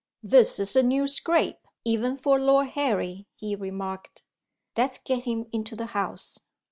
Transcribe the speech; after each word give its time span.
"This 0.23 0.57
is 0.59 0.75
a 0.75 0.81
new 0.81 1.05
scrape, 1.05 1.59
even 1.85 2.15
for 2.15 2.39
Lord 2.39 2.69
Harry," 2.69 3.27
he 3.35 3.55
remarked. 3.55 4.23
"Let's 4.75 4.97
get 4.97 5.25
him 5.25 5.45
into 5.53 5.75
the 5.75 5.85
house." 5.93 6.39